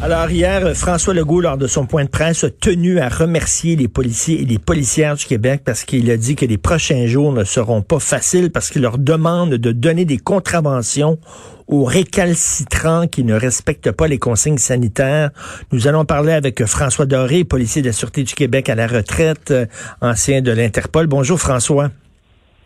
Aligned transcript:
Alors 0.00 0.30
hier, 0.30 0.76
François 0.76 1.12
Legault, 1.12 1.40
lors 1.40 1.58
de 1.58 1.66
son 1.66 1.84
point 1.84 2.04
de 2.04 2.08
presse, 2.08 2.44
a 2.44 2.50
tenu 2.50 3.00
à 3.00 3.08
remercier 3.08 3.74
les 3.74 3.88
policiers 3.88 4.40
et 4.40 4.44
les 4.44 4.60
policières 4.60 5.16
du 5.16 5.24
Québec 5.24 5.62
parce 5.64 5.82
qu'il 5.82 6.08
a 6.12 6.16
dit 6.16 6.36
que 6.36 6.46
les 6.46 6.56
prochains 6.56 7.06
jours 7.06 7.32
ne 7.32 7.42
seront 7.42 7.82
pas 7.82 7.98
faciles 7.98 8.52
parce 8.52 8.70
qu'il 8.70 8.82
leur 8.82 8.96
demande 8.96 9.54
de 9.54 9.72
donner 9.72 10.04
des 10.04 10.18
contraventions 10.18 11.18
aux 11.66 11.82
récalcitrants 11.82 13.08
qui 13.08 13.24
ne 13.24 13.34
respectent 13.34 13.90
pas 13.90 14.06
les 14.06 14.18
consignes 14.18 14.58
sanitaires. 14.58 15.30
Nous 15.72 15.88
allons 15.88 16.04
parler 16.04 16.32
avec 16.32 16.64
François 16.64 17.04
Doré, 17.04 17.42
policier 17.42 17.82
de 17.82 17.88
la 17.88 17.92
Sûreté 17.92 18.22
du 18.22 18.34
Québec 18.34 18.68
à 18.68 18.76
la 18.76 18.86
retraite, 18.86 19.50
euh, 19.50 19.66
ancien 20.00 20.42
de 20.42 20.52
l'Interpol. 20.52 21.08
Bonjour 21.08 21.40
François. 21.40 21.90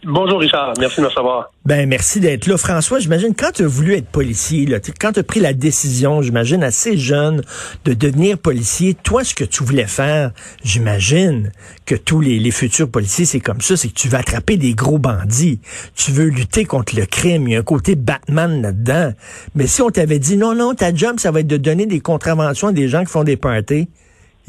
Bonjour 0.04 0.40
Richard, 0.40 0.72
merci 0.80 0.96
de 0.96 1.02
me 1.02 1.06
recevoir. 1.06 1.52
Ben 1.64 1.88
merci 1.88 2.18
d'être 2.18 2.48
là. 2.48 2.56
François, 2.56 2.98
j'imagine 2.98 3.36
quand 3.36 3.52
tu 3.52 3.62
as 3.62 3.68
voulu 3.68 3.94
être 3.94 4.08
policier, 4.08 4.66
là, 4.66 4.78
quand 5.00 5.12
tu 5.12 5.20
as 5.20 5.22
pris 5.22 5.38
la 5.38 5.52
décision, 5.52 6.22
j'imagine 6.22 6.64
assez 6.64 6.96
jeune, 6.96 7.42
de 7.84 7.94
devenir 7.94 8.36
policier, 8.36 8.94
toi 8.94 9.22
ce 9.22 9.32
que 9.32 9.44
tu 9.44 9.62
voulais 9.62 9.86
faire, 9.86 10.32
j'imagine 10.64 11.52
que 11.86 11.94
tous 11.94 12.20
les, 12.20 12.40
les 12.40 12.50
futurs 12.50 12.90
policiers, 12.90 13.26
c'est 13.26 13.38
comme 13.38 13.60
ça, 13.60 13.76
c'est 13.76 13.90
que 13.90 13.94
tu 13.94 14.08
vas 14.08 14.18
attraper 14.18 14.56
des 14.56 14.74
gros 14.74 14.98
bandits. 14.98 15.60
Tu 15.94 16.10
veux 16.10 16.26
lutter 16.26 16.64
contre 16.64 16.96
le 16.96 17.06
crime. 17.06 17.46
Il 17.46 17.52
y 17.52 17.56
a 17.56 17.60
un 17.60 17.62
côté 17.62 17.94
Batman 17.94 18.60
là-dedans. 18.60 19.12
Mais 19.54 19.68
si 19.68 19.82
on 19.82 19.90
t'avait 19.90 20.18
dit 20.18 20.36
non, 20.36 20.56
non, 20.56 20.74
ta 20.74 20.92
job, 20.92 21.20
ça 21.20 21.30
va 21.30 21.38
être 21.40 21.46
de 21.46 21.58
donner 21.58 21.86
des 21.86 22.00
contraventions 22.00 22.68
à 22.68 22.72
des 22.72 22.88
gens 22.88 23.04
qui 23.04 23.12
font 23.12 23.22
des 23.22 23.36
parties. 23.36 23.88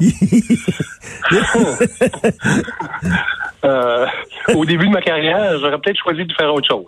Euh, 3.64 4.06
au 4.54 4.64
début 4.64 4.86
de 4.86 4.92
ma 4.92 5.00
carrière, 5.00 5.58
j'aurais 5.58 5.78
peut-être 5.78 5.98
choisi 5.98 6.24
de 6.24 6.32
faire 6.32 6.52
autre 6.52 6.68
chose. 6.68 6.86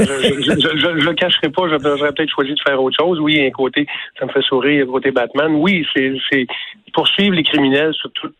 Euh, 0.00 0.06
je 0.40 0.88
ne 0.88 1.04
le 1.04 1.12
cacherai 1.14 1.48
pas, 1.48 1.68
j'aurais 1.68 2.12
peut-être 2.12 2.30
choisi 2.30 2.54
de 2.54 2.60
faire 2.66 2.82
autre 2.82 2.96
chose. 2.98 3.20
Oui, 3.20 3.44
un 3.44 3.50
côté, 3.50 3.86
ça 4.18 4.26
me 4.26 4.30
fait 4.30 4.42
sourire, 4.42 4.86
un 4.88 4.92
côté 4.92 5.10
Batman. 5.10 5.54
Oui, 5.54 5.86
c'est 5.94 6.46
poursuivre 6.92 7.34
les 7.34 7.42
criminels 7.42 7.94
sur 7.94 8.10
tout, 8.12 8.30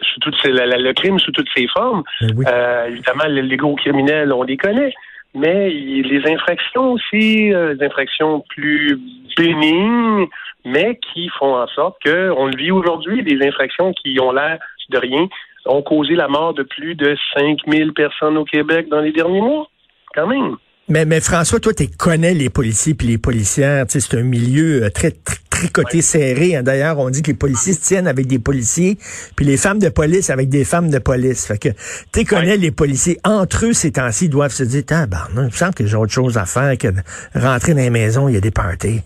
sous 0.00 0.20
toutes 0.20 0.36
le 0.44 0.92
crime 0.92 1.18
sous 1.18 1.32
toutes 1.32 1.48
ses 1.54 1.66
formes. 1.68 2.02
Ben 2.20 2.44
euh, 2.46 2.86
évidemment, 2.88 3.24
les 3.26 3.56
gros 3.56 3.76
criminels, 3.76 4.32
on 4.32 4.42
les 4.42 4.56
connaît. 4.56 4.92
Mais 5.34 5.68
les 5.68 6.22
infractions 6.32 6.92
aussi, 6.92 7.50
les 7.50 7.82
infractions 7.82 8.42
plus 8.48 8.98
bénignes, 9.36 10.26
mais 10.64 10.98
qui 11.12 11.28
font 11.38 11.56
en 11.56 11.66
sorte 11.68 11.96
qu'on 12.02 12.46
le 12.46 12.56
vit 12.56 12.70
aujourd'hui, 12.70 13.22
des 13.22 13.46
infractions 13.46 13.92
qui 13.92 14.18
ont 14.18 14.32
l'air 14.32 14.58
de 14.88 14.98
rien, 14.98 15.28
ont 15.66 15.82
causé 15.82 16.14
la 16.14 16.28
mort 16.28 16.54
de 16.54 16.62
plus 16.62 16.94
de 16.94 17.16
5000 17.34 17.92
personnes 17.92 18.36
au 18.36 18.44
Québec 18.44 18.88
dans 18.90 19.00
les 19.00 19.12
derniers 19.12 19.40
mois, 19.40 19.68
quand 20.14 20.26
même. 20.26 20.56
Mais, 20.88 21.04
mais 21.04 21.20
François, 21.20 21.58
toi, 21.58 21.74
tu 21.74 21.88
connais 21.88 22.32
les 22.32 22.48
policiers 22.48 22.94
puis 22.94 23.08
les 23.08 23.18
policières. 23.18 23.86
C'est 23.88 24.14
un 24.14 24.22
milieu 24.22 24.84
euh, 24.84 24.90
très, 24.90 25.10
très 25.10 25.36
tricoté 25.56 26.02
serré. 26.02 26.56
Hein. 26.56 26.62
D'ailleurs, 26.62 26.98
on 26.98 27.10
dit 27.10 27.22
que 27.22 27.28
les 27.28 27.36
policiers 27.36 27.72
se 27.72 27.80
tiennent 27.80 28.06
avec 28.06 28.26
des 28.26 28.38
policiers, 28.38 28.98
puis 29.34 29.46
les 29.46 29.56
femmes 29.56 29.78
de 29.78 29.88
police 29.88 30.30
avec 30.30 30.48
des 30.48 30.64
femmes 30.64 30.90
de 30.90 30.98
police. 30.98 31.46
Fait 31.46 31.58
que 31.58 31.68
tu 32.12 32.24
connais 32.24 32.56
les 32.56 32.70
policiers. 32.70 33.18
Entre 33.24 33.66
eux, 33.66 33.72
ces 33.72 33.92
temps-ci, 33.92 34.28
doivent 34.28 34.52
se 34.52 34.64
dire, 34.64 34.82
ah, 34.90 35.06
ben, 35.06 35.26
il 35.34 35.42
me 35.42 35.50
semble 35.50 35.74
que 35.74 35.86
j'ai 35.86 35.96
autre 35.96 36.12
chose 36.12 36.36
à 36.38 36.46
faire 36.46 36.76
que 36.78 36.88
de 36.88 37.00
rentrer 37.34 37.72
dans 37.72 37.80
les 37.80 37.90
maisons, 37.90 38.28
il 38.28 38.34
y 38.34 38.38
a 38.38 38.40
des 38.40 38.50
parties. 38.50 39.00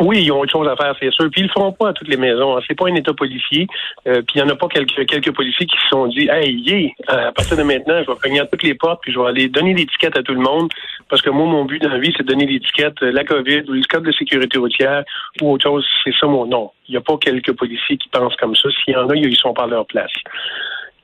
Oui, 0.00 0.22
ils 0.24 0.32
ont 0.32 0.40
autre 0.40 0.52
chose 0.52 0.68
à 0.68 0.76
faire, 0.76 0.94
c'est 0.98 1.12
sûr. 1.12 1.28
Puis 1.30 1.42
ils 1.42 1.44
le 1.44 1.50
feront 1.50 1.72
pas 1.72 1.90
à 1.90 1.92
toutes 1.92 2.08
les 2.08 2.16
maisons. 2.16 2.56
Hein. 2.56 2.60
C'est 2.66 2.76
pas 2.76 2.88
un 2.88 2.94
État 2.94 3.12
policier. 3.12 3.66
Euh, 4.06 4.22
puis 4.22 4.36
il 4.36 4.38
y 4.38 4.42
en 4.42 4.48
a 4.48 4.56
pas 4.56 4.68
quelques, 4.68 5.06
quelques 5.06 5.32
policiers 5.32 5.66
qui 5.66 5.76
se 5.76 5.88
sont 5.88 6.06
dit 6.06 6.28
Hey, 6.28 6.54
yeah, 6.54 6.90
à 7.08 7.32
partir 7.32 7.56
de 7.56 7.62
maintenant, 7.62 8.02
je 8.02 8.10
vais 8.10 8.18
cogner 8.20 8.40
à 8.40 8.46
toutes 8.46 8.62
les 8.62 8.74
portes, 8.74 9.00
puis 9.02 9.12
je 9.12 9.20
vais 9.20 9.26
aller 9.26 9.48
donner 9.48 9.74
l'étiquette 9.74 10.16
à 10.16 10.22
tout 10.22 10.34
le 10.34 10.40
monde. 10.40 10.70
Parce 11.08 11.22
que 11.22 11.30
moi, 11.30 11.46
mon 11.46 11.64
but 11.64 11.80
dans 11.82 11.90
la 11.90 11.98
vie, 11.98 12.12
c'est 12.16 12.24
de 12.24 12.28
donner 12.28 12.46
l'étiquette, 12.46 13.02
euh, 13.02 13.12
la 13.12 13.24
COVID 13.24 13.64
ou 13.68 13.72
le 13.72 13.82
code 13.88 14.04
de 14.04 14.12
sécurité 14.12 14.58
routière 14.58 15.04
ou 15.40 15.52
autre 15.52 15.64
chose. 15.64 15.86
C'est 16.02 16.14
ça 16.18 16.26
mon 16.26 16.46
nom. 16.46 16.70
Il 16.88 16.92
n'y 16.92 16.98
a 16.98 17.00
pas 17.00 17.16
quelques 17.18 17.52
policiers 17.52 17.96
qui 17.96 18.08
pensent 18.08 18.36
comme 18.36 18.56
ça. 18.56 18.68
S'il 18.84 18.94
y 18.94 18.96
en 18.96 19.08
a, 19.08 19.16
ils 19.16 19.36
sont 19.36 19.54
pas 19.54 19.64
à 19.64 19.68
leur 19.68 19.86
place. 19.86 20.12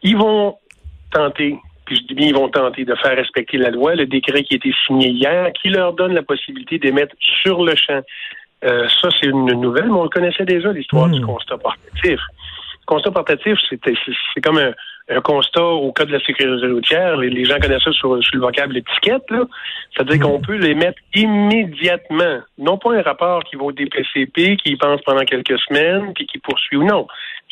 Ils 0.02 0.16
vont 0.16 0.56
tenter 1.12 1.56
puis 1.90 1.98
je 1.98 2.06
dis 2.06 2.14
bien, 2.14 2.28
ils 2.28 2.34
vont 2.34 2.48
tenter 2.48 2.84
de 2.84 2.94
faire 2.94 3.16
respecter 3.16 3.56
la 3.56 3.70
loi, 3.70 3.96
le 3.96 4.06
décret 4.06 4.44
qui 4.44 4.54
a 4.54 4.58
été 4.58 4.72
signé 4.86 5.08
hier, 5.08 5.52
qui 5.60 5.70
leur 5.70 5.92
donne 5.92 6.14
la 6.14 6.22
possibilité 6.22 6.78
d'émettre 6.78 7.16
sur 7.42 7.64
le 7.64 7.74
champ 7.74 8.02
euh, 8.64 8.88
ça, 9.00 9.08
c'est 9.18 9.26
une 9.26 9.46
nouvelle, 9.46 9.86
mais 9.86 9.98
on 9.98 10.04
le 10.04 10.08
connaissait 10.08 10.44
déjà, 10.44 10.72
l'histoire 10.72 11.08
du 11.08 11.20
hmm. 11.20 11.26
constat 11.26 11.58
portatif. 11.58 12.20
Le 12.20 12.86
constat 12.86 13.10
portatif, 13.10 13.58
c'est 13.70 14.40
comme 14.42 14.58
un, 14.58 15.20
constat 15.22 15.64
au 15.64 15.92
cas 15.92 16.04
de 16.04 16.12
la 16.12 16.20
sécurité 16.20 16.66
routière. 16.66 17.16
Les, 17.16 17.44
gens 17.44 17.58
connaissent 17.58 17.82
ça 17.82 17.92
sur, 17.92 18.14
le 18.14 18.38
vocable 18.38 18.76
étiquette. 18.76 19.24
C'est-à-dire 19.94 20.16
hmm. 20.16 20.22
qu'on 20.22 20.40
peut 20.40 20.56
les 20.56 20.74
mettre 20.74 20.98
immédiatement. 21.14 22.40
Non 22.58 22.78
pas 22.78 22.94
un 22.94 23.02
rapport 23.02 23.42
qui 23.44 23.56
va 23.56 23.64
au 23.64 23.72
DPCP, 23.72 24.56
qui 24.56 24.72
y 24.72 24.76
pense 24.76 25.00
pendant 25.02 25.24
quelques 25.24 25.58
semaines, 25.60 26.12
puis 26.14 26.26
qui 26.26 26.38
poursuit 26.38 26.76
ou 26.76 26.84
non. 26.84 27.06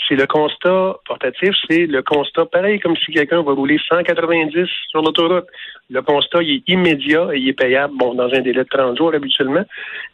C'est 0.07 0.15
le 0.15 0.27
constat 0.27 0.97
portatif, 1.07 1.51
c'est 1.69 1.87
le 1.87 2.03
constat 2.03 2.47
pareil 2.47 2.79
comme 2.81 2.97
si 2.97 3.13
quelqu'un 3.13 3.43
va 3.43 3.53
rouler 3.53 3.79
190 3.89 4.69
sur 4.91 5.03
l'autoroute. 5.03 5.47
Le 5.91 6.03
constat, 6.03 6.43
il 6.43 6.57
est 6.57 6.73
immédiat 6.73 7.29
et 7.33 7.39
il 7.39 7.49
est 7.49 7.55
payable, 7.55 7.95
bon, 7.99 8.15
dans 8.15 8.29
un 8.29 8.41
délai 8.41 8.65
de 8.65 8.69
30 8.71 8.97
jours 8.97 9.15
habituellement. 9.15 9.65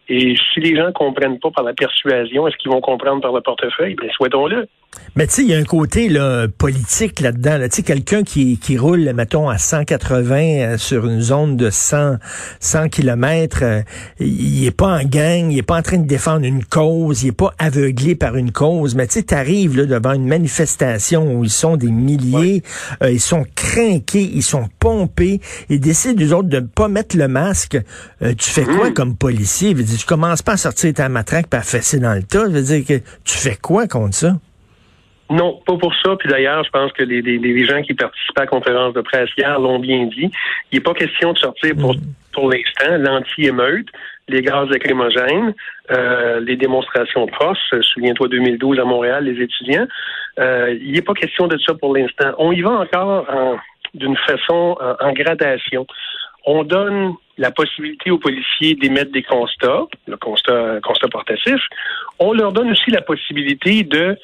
Et 0.08 0.34
si 0.52 0.60
les 0.60 0.76
gens 0.76 0.92
comprennent 0.92 1.38
pas 1.38 1.50
par 1.50 1.64
la 1.64 1.72
persuasion, 1.72 2.46
est-ce 2.46 2.56
qu'ils 2.58 2.70
vont 2.70 2.80
comprendre 2.80 3.22
par 3.22 3.32
le 3.32 3.40
portefeuille? 3.40 3.94
Bien, 3.94 4.10
souhaitons-le. 4.14 4.68
Mais 5.16 5.26
tu 5.26 5.32
sais, 5.32 5.42
il 5.42 5.48
y 5.48 5.54
a 5.54 5.58
un 5.58 5.64
côté 5.64 6.08
là, 6.08 6.46
politique 6.46 7.20
là-dedans. 7.20 7.58
Tu 7.64 7.76
sais, 7.76 7.82
quelqu'un 7.82 8.22
qui, 8.22 8.58
qui 8.58 8.76
roule, 8.76 9.12
mettons, 9.14 9.48
à 9.48 9.58
180 9.58 10.34
euh, 10.34 10.76
sur 10.76 11.06
une 11.06 11.20
zone 11.20 11.56
de 11.56 11.70
100, 11.70 12.16
100 12.60 12.88
km, 12.90 13.82
il 14.20 14.66
est 14.66 14.76
pas 14.76 14.98
en 14.98 15.04
gang, 15.04 15.50
il 15.50 15.58
est 15.58 15.66
pas 15.66 15.78
en 15.78 15.82
train 15.82 15.98
de 15.98 16.06
défendre 16.06 16.44
une 16.44 16.64
cause, 16.64 17.24
il 17.24 17.28
est 17.28 17.36
pas 17.36 17.52
aveuglé 17.58 18.14
par 18.14 18.36
une 18.36 18.52
cause. 18.52 18.94
Mais 18.94 19.06
tu 19.06 19.14
sais, 19.14 19.22
t'arrives 19.22 19.73
là 19.76 19.86
devant 19.86 20.12
une 20.12 20.26
manifestation 20.26 21.34
où 21.34 21.44
ils 21.44 21.50
sont 21.50 21.76
des 21.76 21.90
milliers, 21.90 22.62
euh, 23.02 23.10
ils 23.10 23.20
sont 23.20 23.44
craqués, 23.54 24.30
ils 24.32 24.42
sont 24.42 24.68
pompés, 24.80 25.40
ils 25.68 25.80
décident, 25.80 26.22
eux 26.24 26.34
autres, 26.34 26.48
de 26.48 26.60
ne 26.60 26.66
pas 26.66 26.88
mettre 26.88 27.16
le 27.16 27.28
masque. 27.28 27.76
Euh, 28.22 28.34
tu 28.34 28.50
fais 28.50 28.64
quoi 28.64 28.90
mm. 28.90 28.94
comme 28.94 29.16
policier? 29.16 29.70
Je 29.70 29.76
veux 29.76 29.82
dire, 29.82 29.98
tu 29.98 30.06
commences 30.06 30.42
pas 30.42 30.52
à 30.52 30.56
sortir 30.56 30.92
ta 30.94 31.08
matraque 31.08 31.46
et 31.52 31.56
à 31.56 31.62
fesser 31.62 31.98
dans 31.98 32.14
le 32.14 32.22
tas. 32.22 32.44
Je 32.46 32.50
veux 32.50 32.62
dire, 32.62 32.84
que 32.86 33.04
tu 33.24 33.36
fais 33.36 33.56
quoi 33.56 33.86
contre 33.86 34.14
ça? 34.14 34.36
Non, 35.30 35.60
pas 35.66 35.76
pour 35.76 35.94
ça. 36.02 36.16
Puis 36.18 36.28
d'ailleurs, 36.28 36.62
je 36.64 36.70
pense 36.70 36.92
que 36.92 37.02
les, 37.02 37.22
les, 37.22 37.66
gens 37.66 37.82
qui 37.82 37.94
participaient 37.94 38.42
à 38.42 38.44
la 38.44 38.46
conférence 38.46 38.92
de 38.94 39.00
presse 39.00 39.30
hier 39.38 39.58
l'ont 39.58 39.78
bien 39.78 40.04
dit. 40.06 40.30
Il 40.70 40.76
n'est 40.76 40.80
pas 40.80 40.94
question 40.94 41.32
de 41.32 41.38
sortir 41.38 41.74
pour, 41.76 41.94
mm. 41.94 42.00
pour 42.32 42.50
l'instant 42.50 42.98
l'anti-émeute, 42.98 43.88
les 44.28 44.42
gaz 44.42 44.68
lacrymogènes, 44.68 45.54
euh, 45.90 46.40
les 46.40 46.56
démonstrations 46.56 47.26
force. 47.28 47.74
Souviens-toi 47.80 48.28
2012 48.28 48.78
à 48.78 48.84
Montréal, 48.84 49.24
les 49.24 49.42
étudiants. 49.42 49.86
Euh, 50.38 50.76
il 50.80 50.92
n'est 50.92 51.02
pas 51.02 51.14
question 51.14 51.46
de 51.46 51.58
ça 51.58 51.74
pour 51.74 51.94
l'instant. 51.94 52.32
On 52.38 52.52
y 52.52 52.62
va 52.62 52.70
encore 52.70 53.26
en 53.30 53.58
d'une 53.94 54.16
façon 54.16 54.76
en, 55.00 55.12
gradation. 55.12 55.86
On 56.44 56.64
donne 56.64 57.14
la 57.38 57.50
possibilité 57.50 58.10
aux 58.10 58.18
policiers 58.18 58.74
d'émettre 58.74 59.12
des 59.12 59.22
constats, 59.22 59.84
le 60.06 60.16
constat, 60.16 60.80
constat 60.82 61.08
portatif. 61.08 61.60
On 62.18 62.32
leur 62.32 62.52
donne 62.52 62.70
aussi 62.70 62.90
la 62.90 63.00
possibilité 63.00 63.82
de, 63.82 64.16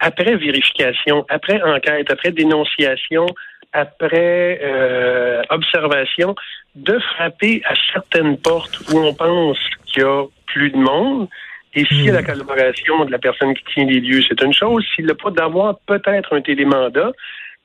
après 0.00 0.36
vérification, 0.36 1.24
après 1.28 1.62
enquête, 1.62 2.10
après 2.10 2.32
dénonciation, 2.32 3.26
après 3.72 4.60
euh, 4.62 5.42
observation, 5.50 6.34
de 6.74 6.98
frapper 6.98 7.62
à 7.64 7.74
certaines 7.92 8.38
portes 8.38 8.78
où 8.92 8.98
on 8.98 9.14
pense 9.14 9.58
qu'il 9.86 10.02
y 10.02 10.06
a 10.06 10.24
plus 10.46 10.70
de 10.70 10.76
monde. 10.76 11.28
Et 11.74 11.84
y 11.92 12.08
a 12.08 12.12
la 12.12 12.22
hmm. 12.22 12.24
collaboration 12.24 13.04
de 13.04 13.10
la 13.10 13.18
personne 13.18 13.54
qui 13.54 13.62
tient 13.74 13.84
les 13.84 14.00
lieux, 14.00 14.22
c'est 14.26 14.40
une 14.42 14.54
chose. 14.54 14.82
S'il 14.94 15.04
n'a 15.04 15.14
pas 15.14 15.30
d'avoir 15.30 15.78
peut-être 15.86 16.34
un 16.34 16.40
télémandat, 16.40 17.12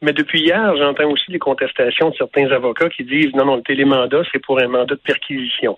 mais 0.02 0.14
depuis 0.14 0.42
hier, 0.42 0.76
j'entends 0.78 1.10
aussi 1.12 1.32
les 1.32 1.40
contestations 1.40 2.10
de 2.10 2.16
certains 2.16 2.52
avocats 2.52 2.90
qui 2.90 3.04
disent 3.04 3.34
non, 3.36 3.46
non, 3.46 3.58
le 3.58 3.62
télémandat, 3.62 4.24
c'est 4.32 4.40
pour 4.40 4.60
un 4.60 4.68
mandat 4.68 4.96
de 4.96 5.00
perquisition. 5.00 5.78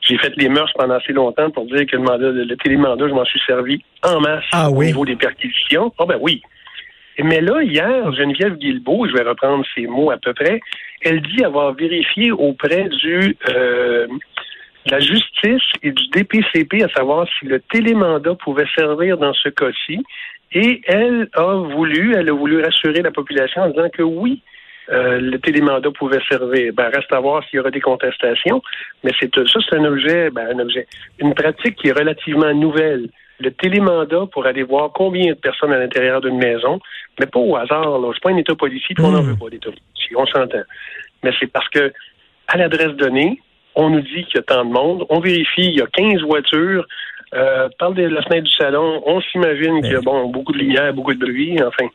J'ai 0.00 0.18
fait 0.18 0.32
les 0.36 0.48
mœurs 0.48 0.72
pendant 0.74 0.94
assez 0.94 1.12
longtemps 1.12 1.50
pour 1.50 1.66
dire 1.66 1.86
que 1.86 1.96
le 1.96 2.02
mandat, 2.02 2.30
le, 2.30 2.56
télémandat, 2.56 3.08
je 3.08 3.14
m'en 3.14 3.24
suis 3.24 3.40
servi 3.46 3.82
en 4.02 4.20
masse 4.20 4.44
ah 4.52 4.70
au 4.70 4.82
niveau 4.82 5.04
des 5.04 5.16
perquisitions. 5.16 5.92
Ah 5.98 6.04
ben 6.04 6.18
oui. 6.20 6.42
Mais 7.22 7.40
là, 7.40 7.62
hier, 7.62 8.12
Geneviève 8.12 8.56
Guilbeault, 8.56 9.06
je 9.08 9.12
vais 9.12 9.28
reprendre 9.28 9.64
ses 9.74 9.86
mots 9.86 10.10
à 10.10 10.16
peu 10.16 10.32
près, 10.32 10.60
elle 11.02 11.20
dit 11.22 11.44
avoir 11.44 11.74
vérifié 11.74 12.30
auprès 12.30 12.88
du 12.88 13.36
euh, 13.48 14.06
la 14.86 15.00
justice 15.00 15.62
et 15.82 15.92
du 15.92 16.08
DPCP 16.08 16.82
à 16.82 16.88
savoir 16.88 17.26
si 17.38 17.46
le 17.46 17.60
télémandat 17.60 18.34
pouvait 18.34 18.68
servir 18.76 19.18
dans 19.18 19.34
ce 19.34 19.48
cas-ci. 19.48 20.02
Et 20.52 20.80
elle 20.86 21.28
a 21.34 21.54
voulu, 21.74 22.14
elle 22.16 22.28
a 22.28 22.32
voulu 22.32 22.62
rassurer 22.62 23.02
la 23.02 23.10
population 23.10 23.62
en 23.62 23.68
disant 23.68 23.88
que 23.90 24.02
oui, 24.02 24.42
euh, 24.90 25.20
le 25.20 25.38
télémandat 25.38 25.90
pouvait 25.92 26.20
servir. 26.28 26.72
Ben, 26.74 26.90
reste 26.92 27.12
à 27.12 27.20
voir 27.20 27.44
s'il 27.44 27.58
y 27.58 27.60
aura 27.60 27.70
des 27.70 27.80
contestations, 27.80 28.60
mais 29.04 29.12
c'est 29.20 29.32
ça, 29.34 29.60
c'est 29.68 29.76
un 29.76 29.84
objet, 29.84 30.30
ben, 30.30 30.48
un 30.52 30.58
objet, 30.58 30.86
une 31.20 31.34
pratique 31.34 31.76
qui 31.76 31.88
est 31.88 31.98
relativement 31.98 32.52
nouvelle. 32.52 33.08
Le 33.40 33.50
télémandat 33.52 34.26
pour 34.32 34.46
aller 34.46 34.62
voir 34.62 34.90
combien 34.92 35.32
de 35.32 35.38
personnes 35.38 35.72
à 35.72 35.78
l'intérieur 35.78 36.20
d'une 36.20 36.36
maison, 36.38 36.78
mais 37.18 37.26
pas 37.26 37.40
au 37.40 37.56
hasard. 37.56 37.98
Là. 37.98 38.08
C'est 38.14 38.22
pas 38.22 38.30
un 38.30 38.36
État 38.36 38.54
policier, 38.54 38.94
puis 38.94 39.04
on 39.04 39.10
n'en 39.12 39.22
Mm. 39.22 39.26
veut 39.30 39.36
pas 39.36 39.48
d'État 39.50 39.70
policier. 39.70 40.16
On 40.16 40.26
s'entend. 40.26 40.62
Mais 41.24 41.30
c'est 41.38 41.46
parce 41.50 41.68
que 41.70 41.92
à 42.48 42.56
l'adresse 42.56 42.96
donnée, 42.96 43.40
on 43.74 43.90
nous 43.90 44.00
dit 44.00 44.24
qu'il 44.24 44.36
y 44.36 44.38
a 44.38 44.42
tant 44.42 44.64
de 44.64 44.70
monde. 44.72 45.06
On 45.10 45.20
vérifie, 45.20 45.62
il 45.62 45.76
y 45.76 45.82
a 45.82 45.86
15 45.86 46.22
voitures. 46.22 46.86
Euh, 47.32 47.68
parle 47.78 47.94
de 47.94 48.02
la 48.02 48.22
fenêtre 48.22 48.44
du 48.48 48.52
salon. 48.56 49.02
On 49.06 49.20
s'imagine 49.20 49.80
qu'il 49.82 49.92
y 49.92 49.96
a 49.96 50.00
bon, 50.00 50.28
beaucoup 50.30 50.52
de 50.52 50.58
lumière, 50.58 50.92
beaucoup 50.92 51.14
de 51.14 51.20
bruit. 51.20 51.56
Enfin, 51.62 51.86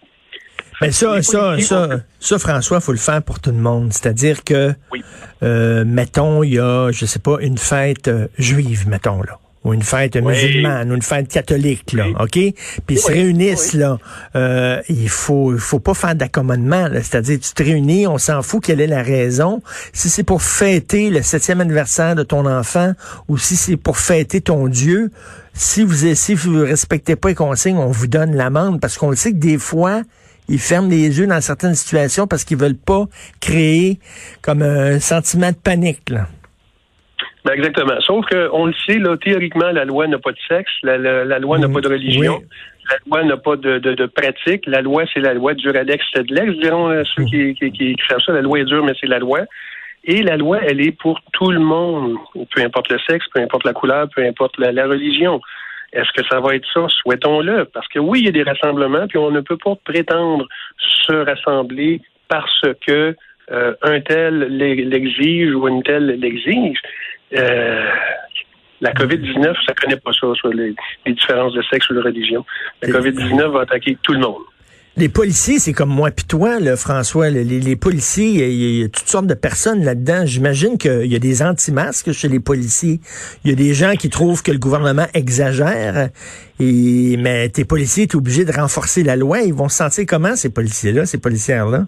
Mais 0.82 0.92
ça, 0.92 1.22
ça, 1.22 1.60
ça, 1.60 1.90
ça, 2.20 2.40
François, 2.40 2.80
faut 2.80 2.94
le 2.94 2.98
faire 2.98 3.22
pour 3.22 3.42
tout 3.42 3.52
le 3.52 3.58
monde. 3.58 3.92
C'est-à-dire 3.92 4.44
que, 4.46 4.72
Oui. 4.94 5.04
euh, 5.44 5.84
mettons, 5.86 6.42
il 6.44 6.54
y 6.54 6.60
a, 6.60 6.90
je 6.92 7.06
sais 7.06 7.20
pas, 7.20 7.38
une 7.42 7.58
fête 7.58 8.08
euh, 8.08 8.28
juive, 8.38 8.88
mettons 8.88 9.22
là, 9.24 9.38
ou 9.66 9.74
une 9.74 9.82
fête 9.82 10.16
musulmane, 10.16 10.92
ou 10.92 10.96
une 10.96 11.02
fête 11.02 11.28
catholique, 11.28 11.92
là, 11.94 12.06
ok? 12.20 12.30
Puis 12.32 12.54
ils 12.90 13.00
se 13.00 13.08
Oui, 13.08 13.14
réunissent 13.16 13.74
là. 13.74 13.98
Euh, 14.36 14.80
il 14.88 15.10
faut, 15.10 15.54
il 15.54 15.60
faut 15.60 15.80
pas 15.80 15.94
faire 15.96 16.16
d'accommodement. 16.16 16.88
là. 16.88 17.02
C'est-à-dire, 17.02 17.40
tu 17.40 17.52
te 17.52 17.64
réunis, 17.64 18.06
on 18.08 18.18
s'en 18.20 18.42
fout 18.44 18.64
quelle 18.64 18.80
est 18.80 18.88
la 18.88 19.02
raison. 19.02 19.62
Si 19.92 20.10
c'est 20.10 20.24
pour 20.24 20.44
fêter 20.44 21.10
le 21.10 21.22
septième 21.24 21.62
anniversaire 21.62 22.16
de 22.16 22.24
ton 22.24 22.46
enfant, 22.46 22.94
ou 23.28 23.38
si 23.38 23.56
c'est 23.56 23.76
pour 23.76 23.98
fêter 23.98 24.40
ton 24.40 24.68
Dieu, 24.68 25.10
si 25.54 25.84
vous 25.84 26.14
si 26.14 26.36
vous 26.36 26.60
respectez 26.62 27.16
pas 27.16 27.30
les 27.30 27.36
consignes, 27.36 27.78
on 27.78 27.90
vous 27.92 28.08
donne 28.08 28.36
l'amende 28.36 28.80
parce 28.80 28.98
qu'on 28.98 29.10
le 29.10 29.16
sait 29.16 29.32
que 29.32 29.38
des 29.38 29.58
fois 29.58 30.04
ils 30.48 30.60
ferment 30.60 30.90
les 30.90 31.18
yeux 31.18 31.26
dans 31.26 31.42
certaines 31.42 31.74
situations 31.74 32.28
parce 32.28 32.44
qu'ils 32.44 32.58
veulent 32.58 32.76
pas 32.78 33.06
créer 33.40 34.00
comme 34.44 34.62
un 34.62 35.00
sentiment 35.00 35.50
de 35.50 35.56
panique. 35.56 36.10
Là. 36.10 36.28
Ben 37.46 37.54
exactement. 37.54 38.00
Sauf 38.02 38.26
que 38.26 38.50
on 38.52 38.66
le 38.66 38.74
sait, 38.74 38.98
là, 38.98 39.16
théoriquement, 39.18 39.72
la 39.72 39.86
loi 39.86 40.08
n'a 40.08 40.18
pas 40.18 40.32
de 40.32 40.38
sexe, 40.48 40.72
la, 40.84 40.98
la- 40.98 41.24
la 41.26 41.40
loi 41.40 41.60
n'a 41.60 41.68
Mm, 41.68 41.74
pas 41.74 41.82
de 41.82 41.90
religion, 41.90 42.40
oui. 42.40 42.46
la 42.90 42.98
loi 43.06 43.24
n'a 43.24 43.38
pas 43.38 43.56
de, 43.56 43.78
de, 43.78 43.94
de 43.94 44.06
pratique. 44.08 44.64
La 44.66 44.82
loi, 44.82 45.04
c'est 45.14 45.20
la 45.20 45.34
loi 45.36 45.54
du 45.54 45.70
Radex 45.70 46.04
Sedlex, 46.14 46.54
diront 46.58 46.90
euh, 46.90 47.04
ceux 47.16 47.24
qui, 47.26 47.54
qui, 47.54 47.72
qui, 47.72 47.96
qui 47.96 48.04
savent 48.10 48.20
ça. 48.26 48.34
La 48.34 48.42
loi 48.42 48.60
est 48.60 48.66
dure, 48.66 48.84
mais 48.84 48.94
c'est 49.00 49.08
la 49.08 49.20
loi. 49.20 49.42
Et 50.06 50.22
la 50.24 50.38
loi, 50.38 50.60
elle 50.64 50.82
est 50.82 50.92
pour 50.92 51.20
tout 51.34 51.52
le 51.52 51.60
monde, 51.60 52.16
peu 52.54 52.62
importe 52.62 52.90
le 52.92 53.00
sexe, 53.08 53.26
peu 53.34 53.42
importe 53.42 53.64
la 53.66 53.74
couleur, 53.74 54.08
peu 54.16 54.24
importe 54.26 54.58
la, 54.58 54.72
la 54.72 54.88
religion. 54.88 55.40
Est-ce 55.94 56.12
que 56.14 56.28
ça 56.30 56.40
va 56.40 56.56
être 56.56 56.68
ça? 56.74 56.86
Souhaitons-le. 56.90 57.66
Parce 57.66 57.88
que 57.88 58.00
oui, 58.00 58.20
il 58.22 58.26
y 58.26 58.30
a 58.30 58.32
des 58.32 58.44
rassemblements, 58.44 59.08
puis 59.08 59.18
on 59.20 59.32
ne 59.32 59.42
peut 59.42 59.58
pas 59.58 59.76
prétendre 59.84 60.48
se 61.08 61.14
rassembler 61.14 62.02
parce 62.28 62.62
que 62.86 63.16
euh, 63.52 63.74
un 63.82 64.00
tel 64.02 64.40
l'e- 64.58 64.86
l'exige 64.90 65.54
ou 65.54 65.68
une 65.68 65.84
telle 65.84 66.08
l'exige. 66.20 66.78
Euh, 67.38 67.86
la 68.82 68.92
COVID-19, 68.94 69.54
ça 69.66 69.74
connaît 69.74 69.98
pas 69.98 70.12
ça, 70.14 70.28
sur 70.36 70.50
les, 70.50 70.76
les 71.06 71.14
différences 71.14 71.54
de 71.54 71.62
sexe 71.72 71.90
ou 71.90 71.94
de 71.96 72.02
religion. 72.02 72.46
La 72.82 72.90
Et- 72.90 72.92
COVID-19 72.92 73.52
va 73.52 73.62
attaquer 73.62 73.98
tout 74.04 74.14
le 74.14 74.20
monde. 74.20 74.42
Les 74.98 75.10
policiers, 75.10 75.60
c'est 75.60 75.74
comme 75.74 75.90
moi 75.90 76.10
puis 76.10 76.24
toi, 76.26 76.58
là, 76.62 76.78
François. 76.78 77.30
Les, 77.30 77.76
policiers, 77.76 78.48
il 78.48 78.80
y, 78.80 78.84
a- 78.84 78.88
toutes 78.88 79.08
sortes 79.10 79.28
de 79.28 79.34
personnes 79.34 79.84
là-dedans. 79.84 80.26
J'imagine 80.26 80.78
qu'il 80.78 81.08
y 81.08 81.16
a 81.16 81.20
des 81.20 81.42
anti-masques 81.44 82.14
chez 82.14 82.30
les 82.30 82.40
policiers. 82.40 83.02
Il 83.44 83.50
y 83.50 83.54
a 83.54 83.58
des 83.58 83.74
gens 83.74 83.96
qui 83.96 84.10
trouvent 84.10 84.42
que 84.42 84.52
le 84.54 84.58
gouvernement 84.58 85.08
exagère. 85.14 86.10
Et, 86.62 87.18
mais 87.20 87.50
tes 87.50 87.66
policiers, 87.66 88.08
tu 88.08 88.16
obligé 88.16 88.46
de 88.46 88.54
renforcer 88.54 89.04
la 89.04 89.18
loi. 89.18 89.42
Ils 89.42 89.54
vont 89.54 89.68
se 89.68 89.76
sentir 89.78 90.06
comment, 90.08 90.38
ces 90.38 90.50
policiers-là, 90.50 91.06
ces 91.06 91.18
policières-là? 91.18 91.88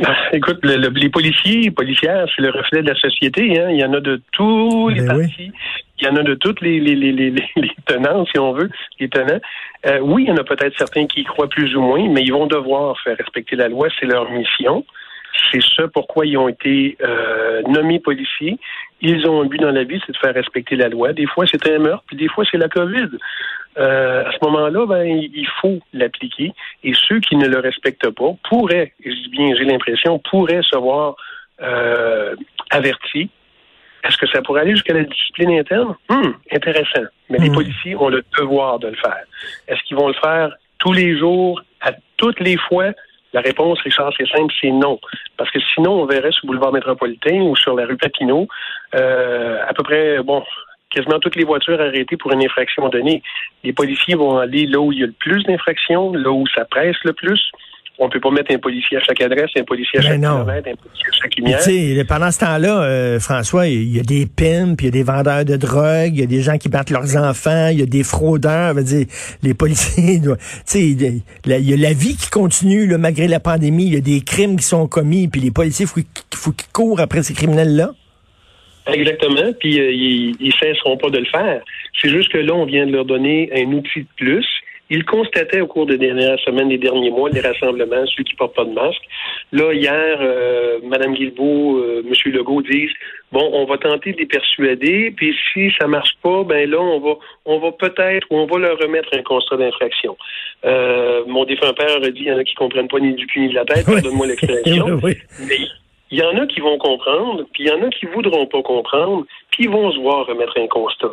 Écoute, 0.32 0.58
le- 0.62 0.76
le- 0.76 0.88
les 0.90 1.08
policiers, 1.10 1.60
les 1.62 1.70
policières, 1.70 2.26
c'est 2.34 2.42
le 2.42 2.50
reflet 2.50 2.82
de 2.82 2.88
la 2.88 2.94
société. 2.94 3.60
Hein. 3.60 3.70
Il 3.70 3.78
y 3.78 3.84
en 3.84 3.92
a 3.92 4.00
de 4.00 4.20
tous 4.32 4.88
les 4.88 5.02
Ben 5.02 5.16
oui. 5.16 5.26
partis. 5.26 5.52
Il 6.00 6.06
y 6.06 6.08
en 6.08 6.16
a 6.16 6.22
de 6.22 6.34
toutes 6.34 6.60
les, 6.62 6.80
les, 6.80 6.94
les, 6.94 7.12
les, 7.12 7.30
les- 7.30 7.48
les 7.56 7.70
tenants, 7.86 8.24
si 8.26 8.38
on 8.38 8.52
veut, 8.52 8.70
les 8.98 9.08
tenants. 9.08 9.40
Euh, 9.86 9.98
oui, 10.00 10.24
il 10.24 10.28
y 10.28 10.32
en 10.32 10.36
a 10.38 10.44
peut-être 10.44 10.76
certains 10.78 11.06
qui 11.06 11.20
y 11.20 11.24
croient 11.24 11.48
plus 11.48 11.76
ou 11.76 11.80
moins, 11.82 12.08
mais 12.08 12.22
ils 12.22 12.32
vont 12.32 12.46
devoir 12.46 12.98
faire 13.00 13.16
respecter 13.16 13.56
la 13.56 13.68
loi. 13.68 13.88
C'est 13.98 14.06
leur 14.06 14.30
mission. 14.30 14.84
C'est 15.52 15.62
ce 15.62 15.82
pourquoi 15.82 16.26
ils 16.26 16.36
ont 16.36 16.48
été 16.48 16.96
euh, 17.02 17.62
nommés 17.68 17.98
policiers. 18.00 18.58
Ils 19.00 19.26
ont 19.26 19.42
un 19.42 19.46
but 19.46 19.60
dans 19.60 19.70
la 19.70 19.84
vie, 19.84 20.00
c'est 20.06 20.12
de 20.12 20.16
faire 20.18 20.34
respecter 20.34 20.76
la 20.76 20.88
loi. 20.88 21.12
Des 21.12 21.26
fois, 21.26 21.46
c'est 21.46 21.66
un 21.70 21.78
meurtre, 21.78 22.04
puis 22.06 22.16
des 22.16 22.28
fois, 22.28 22.44
c'est 22.50 22.58
la 22.58 22.68
COVID. 22.68 23.08
Euh, 23.78 24.24
à 24.26 24.32
ce 24.32 24.38
moment-là, 24.44 24.86
ben, 24.86 25.06
il 25.06 25.48
faut 25.60 25.78
l'appliquer. 25.92 26.52
Et 26.82 26.92
ceux 26.94 27.20
qui 27.20 27.36
ne 27.36 27.46
le 27.46 27.58
respectent 27.60 28.10
pas 28.10 28.32
pourraient, 28.48 28.92
et 29.04 29.10
je 29.10 29.16
dis 29.22 29.28
bien, 29.28 29.54
j'ai 29.56 29.64
l'impression, 29.64 30.18
pourraient 30.18 30.62
se 30.62 30.76
voir 30.76 31.14
euh, 31.62 32.34
avertis. 32.70 33.30
Est-ce 34.02 34.16
que 34.16 34.26
ça 34.28 34.40
pourrait 34.42 34.62
aller 34.62 34.72
jusqu'à 34.72 34.94
la 34.94 35.04
discipline 35.04 35.50
interne? 35.58 35.94
Hum, 36.08 36.34
intéressant. 36.50 37.04
Mais 37.28 37.38
les 37.38 37.50
Hmm. 37.50 37.54
policiers 37.54 37.96
ont 37.96 38.08
le 38.08 38.24
devoir 38.38 38.78
de 38.78 38.88
le 38.88 38.96
faire. 38.96 39.24
Est-ce 39.68 39.82
qu'ils 39.84 39.96
vont 39.96 40.08
le 40.08 40.14
faire 40.14 40.54
tous 40.78 40.92
les 40.92 41.16
jours, 41.18 41.60
à 41.82 41.92
toutes 42.16 42.40
les 42.40 42.56
fois? 42.56 42.86
La 43.32 43.42
réponse, 43.42 43.78
Richard, 43.82 44.12
c'est 44.16 44.26
simple, 44.26 44.52
c'est 44.60 44.70
non. 44.72 44.98
Parce 45.36 45.50
que 45.50 45.60
sinon, 45.60 46.02
on 46.02 46.06
verrait 46.06 46.32
sur 46.32 46.46
le 46.46 46.48
boulevard 46.48 46.72
métropolitain 46.72 47.42
ou 47.42 47.54
sur 47.54 47.76
la 47.76 47.86
rue 47.86 47.96
Papineau, 47.96 48.48
euh, 48.94 49.58
à 49.68 49.72
peu 49.74 49.82
près, 49.84 50.20
bon, 50.22 50.42
quasiment 50.90 51.18
toutes 51.20 51.36
les 51.36 51.44
voitures 51.44 51.80
arrêtées 51.80 52.16
pour 52.16 52.32
une 52.32 52.44
infraction 52.44 52.88
donnée. 52.88 53.22
Les 53.64 53.72
policiers 53.72 54.14
vont 54.14 54.38
aller 54.38 54.66
là 54.66 54.80
où 54.80 54.92
il 54.92 54.98
y 55.00 55.02
a 55.02 55.06
le 55.06 55.14
plus 55.18 55.42
d'infractions, 55.44 56.12
là 56.12 56.30
où 56.30 56.44
ça 56.54 56.64
presse 56.64 56.96
le 57.04 57.12
plus. 57.12 57.40
On 58.02 58.06
ne 58.06 58.10
peut 58.10 58.20
pas 58.20 58.30
mettre 58.30 58.50
un 58.54 58.58
policier 58.58 58.96
à 58.96 59.00
chaque 59.00 59.20
adresse, 59.20 59.50
un 59.58 59.62
policier 59.62 59.98
à 59.98 60.02
Ben 60.02 60.08
chaque 60.08 60.20
kilomètre, 60.38 60.68
un 60.70 60.74
policier 60.74 61.06
à 61.06 61.16
chaque 61.22 61.36
lumière. 61.36 61.58
pendant 62.08 62.30
ce 62.30 62.38
temps-là, 62.38 62.82
euh, 62.82 63.20
François, 63.20 63.66
il 63.68 63.94
y 63.94 64.00
a 64.00 64.02
des 64.02 64.24
pimps, 64.24 64.74
il 64.80 64.84
y 64.86 64.88
a 64.88 64.90
des 64.90 65.02
vendeurs 65.02 65.44
de 65.44 65.56
drogue, 65.56 66.08
il 66.14 66.20
y 66.20 66.22
a 66.22 66.26
des 66.26 66.40
gens 66.40 66.56
qui 66.56 66.70
battent 66.70 66.88
leurs 66.88 67.14
enfants, 67.18 67.68
il 67.70 67.78
y 67.80 67.82
a 67.82 67.86
des 67.86 68.02
fraudeurs. 68.02 68.72
veut 68.72 68.84
dire, 68.84 69.04
les 69.42 69.52
policiers, 69.52 70.18
doivent- 70.18 70.38
tu 70.40 70.44
sais, 70.64 70.80
il 70.88 71.02
y 71.44 71.72
a- 71.74 71.76
la 71.76 71.92
vie 71.92 72.16
qui 72.16 72.30
continue 72.30 72.86
là, 72.86 72.96
malgré 72.96 73.28
la 73.28 73.38
pandémie. 73.38 73.88
Il 73.88 73.92
y 73.94 73.98
a 73.98 74.00
des 74.00 74.22
crimes 74.22 74.56
qui 74.56 74.64
sont 74.64 74.86
commis, 74.88 75.28
puis 75.28 75.42
les 75.42 75.50
policiers, 75.50 75.84
il 75.84 76.02
faut 76.34 76.52
qu'ils 76.52 76.72
courent 76.72 77.00
après 77.00 77.22
ces 77.22 77.34
criminels-là. 77.34 77.90
Exactement, 78.86 79.52
puis 79.58 79.80
euh, 79.80 79.90
ils, 79.90 80.36
ils 80.40 80.52
cesseront 80.54 80.96
pas 80.96 81.10
de 81.10 81.18
le 81.18 81.26
faire. 81.26 81.62
C'est 82.00 82.08
juste 82.08 82.30
que 82.30 82.38
là, 82.38 82.54
on 82.54 82.64
vient 82.64 82.86
de 82.86 82.92
leur 82.92 83.04
donner 83.04 83.50
un 83.54 83.72
outil 83.72 84.00
de 84.00 84.08
plus. 84.16 84.46
Ils 84.92 85.04
constataient 85.04 85.60
au 85.60 85.68
cours 85.68 85.86
des 85.86 85.98
dernières 85.98 86.38
semaines, 86.40 86.68
des 86.68 86.78
derniers 86.78 87.12
mois, 87.12 87.30
les 87.30 87.40
rassemblements, 87.40 88.04
ceux 88.06 88.24
qui 88.24 88.34
portent 88.34 88.56
pas 88.56 88.64
de 88.64 88.72
masque. 88.72 89.02
Là, 89.52 89.72
hier, 89.72 90.18
euh, 90.20 90.80
Mme 90.82 91.14
Guilbeault, 91.14 91.78
euh, 91.78 92.02
M. 92.04 92.32
Legault 92.32 92.62
disent 92.62 92.90
bon, 93.30 93.48
on 93.52 93.66
va 93.66 93.78
tenter 93.78 94.12
de 94.12 94.18
les 94.18 94.26
persuader, 94.26 95.12
puis 95.16 95.32
si 95.52 95.70
ça 95.78 95.86
marche 95.86 96.16
pas, 96.24 96.42
ben 96.42 96.68
là, 96.68 96.80
on 96.80 96.98
va, 96.98 97.14
on 97.44 97.60
va 97.60 97.70
peut-être 97.70 98.26
ou 98.30 98.38
on 98.38 98.46
va 98.46 98.58
leur 98.58 98.78
remettre 98.78 99.10
un 99.16 99.22
constat 99.22 99.58
d'infraction. 99.58 100.16
Euh, 100.64 101.22
mon 101.28 101.44
défunt 101.44 101.72
père 101.72 101.96
a 102.02 102.10
dit 102.10 102.22
il 102.22 102.26
y 102.26 102.32
en 102.32 102.38
a 102.38 102.42
qui 102.44 102.54
comprennent 102.54 102.88
pas 102.88 102.98
ni 102.98 103.14
du 103.14 103.26
cul 103.28 103.40
ni 103.42 103.48
de 103.50 103.54
la 103.54 103.64
tête, 103.64 103.84
Oui. 103.86 103.94
pardonne-moi 103.94 104.26
l'expression. 104.26 104.86
Oui, 104.86 105.00
oui. 105.04 105.14
Mais 105.48 105.56
il 106.10 106.18
y 106.18 106.22
en 106.22 106.36
a 106.36 106.46
qui 106.46 106.60
vont 106.60 106.78
comprendre, 106.78 107.44
puis 107.52 107.64
il 107.64 107.68
y 107.68 107.72
en 107.72 107.82
a 107.82 107.88
qui 107.90 108.06
voudront 108.06 108.46
pas 108.46 108.62
comprendre, 108.62 109.24
puis 109.50 109.64
ils 109.64 109.70
vont 109.70 109.92
se 109.92 109.98
voir 109.98 110.26
remettre 110.26 110.58
un 110.58 110.66
constat. 110.66 111.12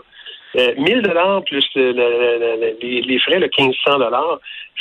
Euh, 0.56 0.74
1000 0.78 1.02
dollars 1.02 1.44
plus 1.46 1.66
le- 1.76 1.92
le- 1.92 1.94
le- 1.94 2.62
le- 2.62 2.78
les, 2.82 3.02
les 3.02 3.20
frais, 3.20 3.40
le 3.40 3.50
1500 3.58 4.00
dollars, 4.00 4.40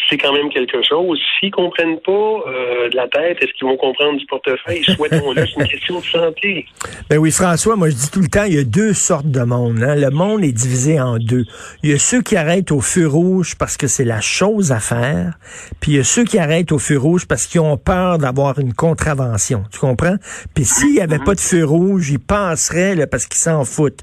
c'est 0.08 0.16
quand 0.18 0.32
même 0.32 0.49
quelque 0.50 0.80
chose. 0.87 1.18
S'ils 1.40 1.50
comprennent 1.50 1.99
pas 2.00 2.12
euh, 2.12 2.88
de 2.90 2.96
la 2.96 3.08
tête, 3.08 3.38
est-ce 3.42 3.52
qu'ils 3.54 3.66
vont 3.66 3.76
comprendre 3.76 4.18
du 4.18 4.26
portefeuille? 4.26 4.85
Souhaitons-le, 4.96 5.44
c'est 5.46 5.61
une 5.61 5.66
question 5.68 5.99
de 6.00 6.04
santé. 6.04 6.66
Ben 7.11 7.18
oui, 7.18 7.30
François, 7.32 7.76
moi 7.76 7.88
je 7.90 7.94
dis 7.96 8.11
tout 8.11 8.20
le 8.20 8.28
temps, 8.28 8.44
il 8.44 8.54
y 8.54 8.58
a 8.58 8.64
deux 8.64 8.92
sortes 8.92 9.26
de 9.30 9.40
monde. 9.40 9.82
hein. 9.82 9.96
Le 9.96 10.11
monde 10.11 10.44
est 10.44 10.52
divisé 10.52 11.00
en 11.00 11.16
deux. 11.18 11.44
Il 11.82 11.90
y 11.90 11.94
a 11.94 11.99
ceux 11.99 12.23
qui 12.23 12.37
arrêtent 12.37 12.70
au 12.73 12.80
feu 12.80 13.06
rouge 13.08 13.54
parce 13.58 13.76
que 13.76 13.87
c'est 13.88 14.04
la 14.04 14.20
chose 14.20 14.70
à 14.70 14.78
faire, 14.80 15.35
puis 15.80 15.92
il 15.92 15.96
y 15.96 16.00
a 16.00 16.04
ceux 16.04 16.25
qui 16.25 16.38
arrêtent 16.38 16.73
au 16.73 16.78
feu 16.78 16.99
rouge 16.99 17.26
parce 17.26 17.46
qu'ils 17.46 17.61
ont 17.61 17.76
peur 17.78 18.18
d'avoir 18.18 18.58
une 18.58 18.73
contravention. 18.75 19.64
Tu 19.73 19.78
comprends? 19.80 20.16
Puis 20.54 20.64
s'il 20.64 20.92
n'y 20.92 21.00
avait 21.00 21.18
pas 21.18 21.35
de 21.35 21.40
feu 21.40 21.64
rouge, 21.64 22.11
ils 22.11 22.18
passeraient 22.20 22.94
là, 22.94 23.06
parce 23.06 23.26
qu'ils 23.26 23.38
s'en 23.40 23.64
foutent. 23.64 24.00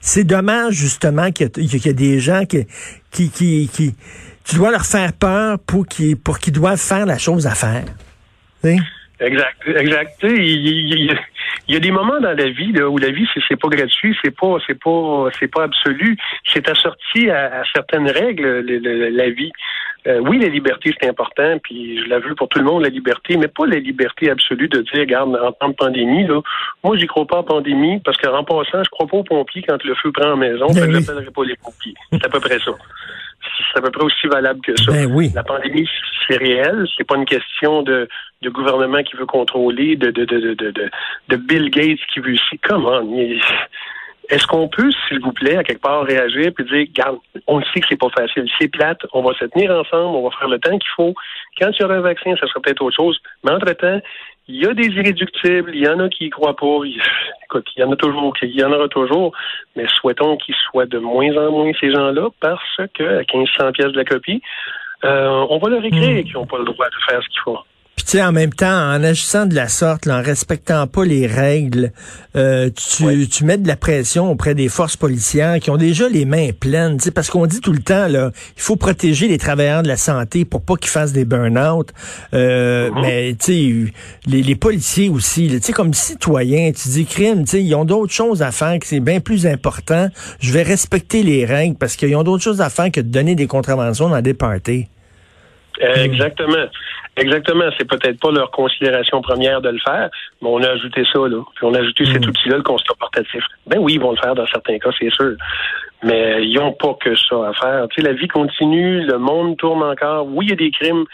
C'est 0.00 0.24
dommage 0.24 0.74
justement 0.74 1.05
qu'il 1.30 1.46
y, 1.46 1.66
qu'il 1.68 1.86
y 1.86 1.88
a 1.88 1.92
des 1.92 2.20
gens 2.20 2.44
qui, 2.44 2.66
qui, 3.10 3.30
qui, 3.30 3.68
qui- 3.72 3.94
tu 4.44 4.56
dois 4.56 4.70
leur 4.70 4.86
faire 4.86 5.12
peur 5.12 5.58
pour 5.58 5.86
qu'ils 5.86 6.16
pour 6.16 6.38
qu'ils 6.38 6.52
doivent 6.52 6.78
faire 6.80 7.04
la 7.06 7.18
chose 7.18 7.46
à 7.46 7.54
faire. 7.54 7.84
Exact, 9.18 9.56
exact. 9.66 10.16
Il, 10.24 10.30
il- 10.36 10.94
il- 11.10 11.18
il 11.68 11.74
y 11.74 11.76
a 11.76 11.80
des 11.80 11.90
moments 11.90 12.20
dans 12.20 12.36
la 12.36 12.48
vie 12.50 12.70
là, 12.72 12.88
où 12.88 12.98
la 12.98 13.10
vie 13.10 13.26
c'est 13.48 13.58
pas 13.58 13.68
gratuit, 13.68 14.16
c'est 14.22 14.30
pas 14.36 14.58
c'est 14.66 14.78
pas 14.78 15.28
c'est 15.40 15.48
pas 15.50 15.64
absolu, 15.64 16.16
c'est 16.52 16.68
assorti 16.68 17.28
à, 17.30 17.60
à 17.60 17.62
certaines 17.74 18.08
règles 18.10 18.60
le- 18.60 18.78
le- 18.78 19.08
la 19.08 19.30
vie. 19.30 19.50
Euh, 20.06 20.20
oui, 20.20 20.38
la 20.38 20.46
liberté 20.48 20.94
c'est 21.00 21.08
important, 21.08 21.58
puis 21.64 21.98
je 22.04 22.08
la 22.08 22.20
veux 22.20 22.34
pour 22.36 22.48
tout 22.48 22.58
le 22.60 22.64
monde 22.66 22.82
la 22.84 22.88
liberté, 22.90 23.36
mais 23.36 23.48
pas 23.48 23.66
la 23.66 23.78
liberté 23.80 24.30
absolue 24.30 24.68
de 24.68 24.82
dire 24.82 25.00
regarde 25.00 25.34
en 25.34 25.50
temps 25.52 25.68
de 25.70 25.74
pandémie 25.74 26.26
là, 26.26 26.40
moi 26.84 26.96
j'y 26.96 27.06
crois 27.08 27.26
pas 27.26 27.38
en 27.38 27.42
pandémie 27.42 27.98
parce 28.04 28.16
qu'en 28.18 28.44
passant 28.44 28.84
je 28.84 28.90
crois 28.90 29.06
pas 29.08 29.16
aux 29.16 29.24
pompiers 29.24 29.64
quand 29.66 29.82
le 29.82 29.94
feu 29.96 30.12
prend 30.12 30.32
en 30.32 30.36
maison, 30.36 30.66
Ben 30.68 30.74
fait 30.74 30.80
que 30.82 30.86
oui. 30.98 31.02
j'appellerai 31.04 31.30
pas 31.34 31.44
les 31.44 31.56
pompiers. 31.56 31.94
C'est 32.12 32.24
à 32.24 32.28
peu 32.28 32.38
près 32.38 32.58
ça. 32.60 32.70
C'est 33.56 33.78
à 33.78 33.82
peu 33.82 33.90
près 33.90 34.04
aussi 34.04 34.26
valable 34.26 34.60
que 34.60 34.76
ça. 34.76 34.92
Ben 34.92 35.10
oui. 35.12 35.30
La 35.34 35.42
pandémie, 35.42 35.88
c'est 36.26 36.36
réel. 36.36 36.86
C'est 36.96 37.06
pas 37.06 37.16
une 37.16 37.24
question 37.24 37.82
de, 37.82 38.08
de 38.42 38.50
gouvernement 38.50 39.02
qui 39.02 39.16
veut 39.16 39.26
contrôler, 39.26 39.96
de, 39.96 40.10
de, 40.10 40.24
de, 40.24 40.54
de, 40.54 40.90
de, 41.28 41.36
Bill 41.36 41.70
Gates 41.70 42.00
qui 42.12 42.20
veut 42.20 42.34
aussi. 42.34 42.58
Comment? 42.58 43.02
Est-ce 44.28 44.46
qu'on 44.46 44.68
peut, 44.68 44.90
s'il 45.06 45.20
vous 45.20 45.32
plaît, 45.32 45.56
à 45.56 45.62
quelque 45.62 45.80
part 45.80 46.02
réagir 46.02 46.52
puis 46.54 46.64
dire, 46.64 46.86
garde, 46.92 47.18
on 47.46 47.62
sait 47.62 47.80
que 47.80 47.86
c'est 47.88 47.98
pas 47.98 48.10
facile, 48.10 48.48
c'est 48.58 48.68
plate, 48.68 48.98
on 49.12 49.22
va 49.22 49.32
se 49.34 49.44
tenir 49.44 49.70
ensemble, 49.70 50.16
on 50.16 50.28
va 50.28 50.36
faire 50.36 50.48
le 50.48 50.58
temps 50.58 50.76
qu'il 50.76 50.90
faut. 50.96 51.14
Quand 51.60 51.70
il 51.70 51.80
y 51.80 51.84
aura 51.84 51.94
un 51.94 52.00
vaccin, 52.00 52.34
ça 52.40 52.46
sera 52.48 52.60
peut-être 52.60 52.82
autre 52.82 52.96
chose. 52.96 53.20
Mais 53.44 53.52
entre-temps, 53.52 54.00
il 54.48 54.62
y 54.62 54.66
a 54.66 54.74
des 54.74 54.86
irréductibles, 54.86 55.74
il 55.74 55.82
y 55.82 55.88
en 55.88 55.98
a 55.98 56.08
qui 56.08 56.26
y 56.26 56.30
croient 56.30 56.56
pas. 56.56 56.80
écoute, 57.44 57.66
il 57.76 57.80
y 57.80 57.84
en 57.84 57.92
a 57.92 57.96
toujours, 57.96 58.32
il 58.42 58.54
y 58.54 58.64
en 58.64 58.72
aura 58.72 58.88
toujours. 58.88 59.32
Mais 59.74 59.86
souhaitons 59.88 60.36
qu'ils 60.36 60.54
soient 60.70 60.86
de 60.86 60.98
moins 60.98 61.36
en 61.36 61.50
moins 61.50 61.72
ces 61.80 61.90
gens-là 61.90 62.28
parce 62.40 62.80
que 62.94 63.18
à 63.18 63.18
1500 63.18 63.72
pièces 63.72 63.92
de 63.92 63.98
la 63.98 64.04
copie, 64.04 64.40
euh, 65.04 65.46
on 65.50 65.58
va 65.58 65.68
leur 65.68 65.84
écrire 65.84 66.20
hmm. 66.20 66.24
qu'ils 66.24 66.34
n'ont 66.34 66.46
pas 66.46 66.58
le 66.58 66.64
droit 66.64 66.86
de 66.86 67.10
faire 67.10 67.22
ce 67.22 67.28
qu'il 67.28 67.40
faut. 67.40 67.58
Puis 67.96 68.04
tu 68.04 68.10
sais, 68.12 68.22
en 68.22 68.30
même 68.30 68.52
temps, 68.52 68.66
en 68.66 69.02
agissant 69.02 69.46
de 69.46 69.54
la 69.54 69.68
sorte, 69.68 70.06
en 70.06 70.20
respectant 70.20 70.86
pas 70.86 71.06
les 71.06 71.26
règles, 71.26 71.92
euh, 72.36 72.68
tu, 72.68 73.26
tu 73.26 73.44
mets 73.46 73.56
de 73.56 73.66
la 73.66 73.76
pression 73.76 74.30
auprès 74.30 74.54
des 74.54 74.68
forces 74.68 74.98
policières 74.98 75.58
qui 75.60 75.70
ont 75.70 75.78
déjà 75.78 76.06
les 76.06 76.26
mains 76.26 76.50
pleines. 76.52 76.98
Parce 77.14 77.30
qu'on 77.30 77.46
dit 77.46 77.60
tout 77.60 77.72
le 77.72 77.78
temps, 77.78 78.06
là, 78.06 78.32
il 78.54 78.62
faut 78.62 78.76
protéger 78.76 79.28
les 79.28 79.38
travailleurs 79.38 79.82
de 79.82 79.88
la 79.88 79.96
santé 79.96 80.44
pour 80.44 80.60
pas 80.60 80.76
qu'ils 80.76 80.90
fassent 80.90 81.14
des 81.14 81.24
burn-out. 81.24 81.88
Euh, 82.34 82.90
uh-huh. 82.90 83.00
Mais 83.00 83.34
tu 83.38 83.86
sais, 83.86 83.92
les, 84.26 84.42
les, 84.42 84.56
policiers 84.56 85.08
aussi, 85.08 85.48
tu 85.48 85.58
sais, 85.62 85.72
comme 85.72 85.94
citoyens, 85.94 86.72
tu 86.72 86.90
dis 86.90 87.06
crime, 87.06 87.44
tu 87.44 87.52
sais, 87.52 87.64
ils 87.64 87.74
ont 87.74 87.86
d'autres 87.86 88.12
choses 88.12 88.42
à 88.42 88.52
faire 88.52 88.78
que 88.78 88.86
c'est 88.86 89.00
bien 89.00 89.20
plus 89.20 89.46
important. 89.46 90.08
Je 90.40 90.52
vais 90.52 90.62
respecter 90.62 91.22
les 91.22 91.46
règles 91.46 91.76
parce 91.76 91.96
qu'ils 91.96 92.14
ont 92.14 92.24
d'autres 92.24 92.44
choses 92.44 92.60
à 92.60 92.68
faire 92.68 92.92
que 92.92 93.00
de 93.00 93.08
donner 93.08 93.34
des 93.34 93.46
contraventions 93.46 94.10
dans 94.10 94.20
des 94.20 94.34
parties. 94.34 94.86
Exactement. 95.80 96.66
Exactement. 97.16 97.64
C'est 97.78 97.88
peut-être 97.88 98.20
pas 98.20 98.30
leur 98.30 98.50
considération 98.50 99.22
première 99.22 99.60
de 99.60 99.70
le 99.70 99.78
faire, 99.78 100.10
mais 100.42 100.48
on 100.48 100.62
a 100.62 100.68
ajouté 100.70 101.04
ça, 101.12 101.20
là. 101.20 101.42
Puis 101.54 101.64
on 101.64 101.74
a 101.74 101.80
ajouté 101.80 102.04
cet 102.06 102.26
hmm. 102.26 102.30
outil-là, 102.30 102.56
le 102.58 102.62
constat 102.62 102.94
portatif. 102.98 103.42
Ben 103.66 103.78
oui, 103.78 103.94
ils 103.94 104.00
vont 104.00 104.10
le 104.10 104.18
faire 104.18 104.34
dans 104.34 104.46
certains 104.46 104.78
cas, 104.78 104.90
c'est 104.98 105.10
sûr. 105.10 105.32
Mais 106.04 106.46
ils 106.46 106.54
n'ont 106.54 106.72
pas 106.72 106.94
que 107.00 107.16
ça 107.16 107.48
à 107.48 107.52
faire. 107.54 107.88
Tu 107.88 108.02
sais, 108.02 108.08
la 108.08 108.14
vie 108.14 108.28
continue, 108.28 109.00
le 109.00 109.18
monde 109.18 109.56
tourne 109.56 109.82
encore. 109.82 110.26
Oui, 110.26 110.46
il 110.46 110.50
y 110.50 110.52
a 110.52 110.56
des 110.56 110.70
crimes, 110.70 111.04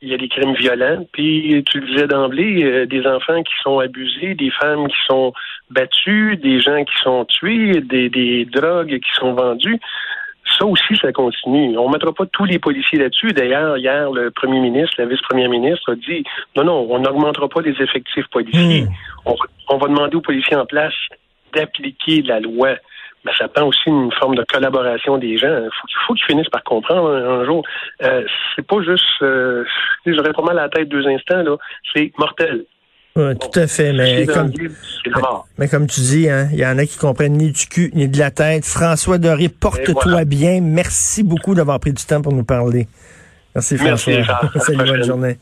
il 0.00 0.08
y 0.08 0.14
a 0.14 0.16
des 0.16 0.28
crimes 0.28 0.54
violents. 0.54 1.04
Puis 1.12 1.62
tu 1.70 1.80
le 1.80 1.86
disais 1.86 2.06
d'emblée, 2.06 2.64
euh, 2.64 2.86
des 2.86 3.06
enfants 3.06 3.42
qui 3.42 3.52
sont 3.62 3.80
abusés, 3.80 4.34
des 4.34 4.50
femmes 4.50 4.88
qui 4.88 4.96
sont 5.06 5.34
battues, 5.68 6.38
des 6.38 6.60
gens 6.60 6.84
qui 6.84 6.96
sont 7.02 7.26
tués, 7.26 7.82
des, 7.82 8.08
des 8.08 8.46
drogues 8.46 8.98
qui 8.98 9.10
sont 9.18 9.34
vendues 9.34 9.78
ça 10.58 10.66
aussi, 10.66 10.96
ça 11.00 11.12
continue. 11.12 11.76
On 11.78 11.88
ne 11.88 11.92
mettra 11.92 12.12
pas 12.12 12.26
tous 12.26 12.44
les 12.44 12.58
policiers 12.58 12.98
là-dessus. 12.98 13.32
D'ailleurs, 13.32 13.76
hier, 13.76 14.10
le 14.10 14.30
premier 14.30 14.60
ministre, 14.60 14.94
la 14.98 15.06
vice-première 15.06 15.48
ministre 15.48 15.92
a 15.92 15.94
dit 15.94 16.24
non, 16.56 16.64
non, 16.64 16.86
on 16.90 16.98
n'augmentera 16.98 17.48
pas 17.48 17.60
les 17.62 17.74
effectifs 17.80 18.26
policiers. 18.30 18.82
Hmm. 18.82 19.32
On, 19.68 19.78
va 19.78 19.88
demander 19.88 20.16
aux 20.16 20.20
policiers 20.20 20.56
en 20.56 20.66
place 20.66 20.94
d'appliquer 21.54 22.22
la 22.22 22.40
loi. 22.40 22.76
Mais 23.24 23.32
ça 23.36 23.48
prend 23.48 23.66
aussi 23.66 23.86
une 23.86 24.10
forme 24.12 24.34
de 24.34 24.44
collaboration 24.44 25.18
des 25.18 25.36
gens. 25.36 25.64
Il 25.64 25.70
faut, 26.06 26.14
qu'ils 26.14 26.24
finissent 26.24 26.48
par 26.48 26.64
comprendre 26.64 27.10
un, 27.10 27.44
jour. 27.44 27.62
Euh, 28.02 28.24
c'est 28.56 28.66
pas 28.66 28.82
juste, 28.82 29.04
euh, 29.22 29.64
j'aurais 30.06 30.32
pas 30.32 30.42
mal 30.42 30.58
à 30.58 30.62
la 30.62 30.68
tête 30.70 30.88
deux 30.88 31.06
instants 31.06 31.42
là. 31.42 31.56
C'est 31.94 32.12
mortel. 32.18 32.64
Oui, 33.16 33.36
tout 33.36 33.58
à 33.58 33.66
fait. 33.66 33.92
Mais 33.92 34.26
comme, 34.26 34.52
mais, 35.58 35.68
comme 35.68 35.86
tu 35.86 36.00
dis, 36.00 36.28
hein, 36.28 36.48
il 36.52 36.58
y 36.58 36.66
en 36.66 36.78
a 36.78 36.86
qui 36.86 36.96
comprennent 36.96 37.36
ni 37.36 37.50
du 37.50 37.66
cul 37.66 37.90
ni 37.94 38.08
de 38.08 38.18
la 38.18 38.30
tête. 38.30 38.64
François 38.64 39.18
Doré, 39.18 39.48
porte-toi 39.48 40.24
bien. 40.24 40.60
Merci 40.60 41.22
beaucoup 41.22 41.54
d'avoir 41.54 41.80
pris 41.80 41.92
du 41.92 42.04
temps 42.04 42.22
pour 42.22 42.32
nous 42.32 42.44
parler. 42.44 42.86
Merci, 43.54 43.76
François. 43.76 44.12
Merci, 44.12 44.60
Salut, 44.60 44.90
bonne 44.90 45.04
journée. 45.04 45.38